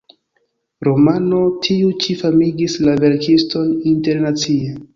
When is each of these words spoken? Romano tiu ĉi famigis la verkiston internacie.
Romano 0.87 1.41
tiu 1.67 1.91
ĉi 2.05 2.17
famigis 2.23 2.79
la 2.89 2.99
verkiston 3.07 3.71
internacie. 3.95 4.75